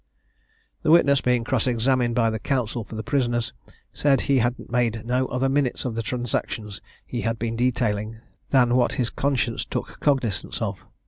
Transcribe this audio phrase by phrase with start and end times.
[0.81, 3.53] The witness, being cross examined by the counsel for the prisoners,
[3.93, 8.17] said he had made no other minutes of the transactions he had been detailing
[8.49, 10.79] than what his conscience took cognisance of.